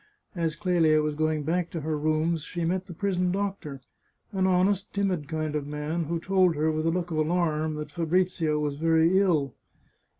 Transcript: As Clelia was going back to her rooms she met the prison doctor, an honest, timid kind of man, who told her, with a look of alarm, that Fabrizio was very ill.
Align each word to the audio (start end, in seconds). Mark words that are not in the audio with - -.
As 0.33 0.55
Clelia 0.55 1.03
was 1.03 1.13
going 1.13 1.43
back 1.43 1.69
to 1.69 1.81
her 1.81 1.95
rooms 1.95 2.41
she 2.43 2.65
met 2.65 2.87
the 2.87 2.93
prison 2.95 3.31
doctor, 3.31 3.81
an 4.31 4.47
honest, 4.47 4.91
timid 4.93 5.27
kind 5.27 5.55
of 5.55 5.67
man, 5.67 6.05
who 6.05 6.19
told 6.19 6.55
her, 6.55 6.71
with 6.71 6.87
a 6.87 6.91
look 6.91 7.11
of 7.11 7.17
alarm, 7.17 7.75
that 7.75 7.91
Fabrizio 7.91 8.57
was 8.57 8.77
very 8.77 9.19
ill. 9.19 9.53